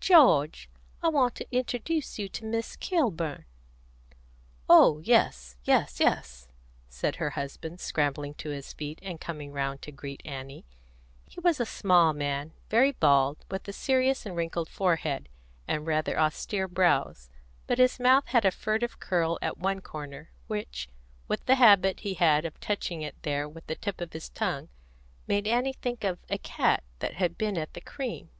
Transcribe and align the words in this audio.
"George, 0.00 0.68
I 1.04 1.08
want 1.08 1.36
to 1.36 1.46
introduce 1.56 2.18
you 2.18 2.28
to 2.30 2.44
Miss 2.44 2.74
Kilburn." 2.74 3.44
"Oh 4.68 4.98
yes, 5.04 5.56
yes, 5.62 6.00
yes," 6.00 6.48
said 6.88 7.14
her 7.22 7.30
husband, 7.38 7.78
scrambling 7.78 8.34
to 8.38 8.50
his 8.50 8.72
feet, 8.72 8.98
and 9.02 9.20
coming 9.20 9.52
round 9.52 9.80
to 9.82 9.92
greet 9.92 10.20
Annie. 10.24 10.66
He 11.28 11.38
was 11.38 11.60
a 11.60 11.64
small 11.64 12.12
man, 12.12 12.54
very 12.68 12.90
bald, 12.90 13.44
with 13.52 13.68
a 13.68 13.72
serious 13.72 14.26
and 14.26 14.34
wrinkled 14.34 14.68
forehead, 14.68 15.28
and 15.68 15.86
rather 15.86 16.18
austere 16.18 16.66
brows; 16.66 17.30
but 17.68 17.78
his 17.78 18.00
mouth 18.00 18.26
had 18.26 18.44
a 18.44 18.50
furtive 18.50 18.98
curl 18.98 19.38
at 19.40 19.58
one 19.58 19.80
corner, 19.80 20.32
which, 20.48 20.88
with 21.28 21.46
the 21.46 21.54
habit 21.54 22.00
he 22.00 22.14
had 22.14 22.44
of 22.44 22.58
touching 22.58 23.02
it 23.02 23.14
there 23.22 23.48
with 23.48 23.68
the 23.68 23.76
tip 23.76 24.00
of 24.00 24.12
his 24.12 24.28
tongue, 24.28 24.70
made 25.28 25.46
Annie 25.46 25.72
think 25.72 26.02
of 26.02 26.18
a 26.28 26.36
cat 26.38 26.82
that 26.98 27.14
had 27.14 27.38
been 27.38 27.56
at 27.56 27.74
the 27.74 27.80
cream. 27.80 28.30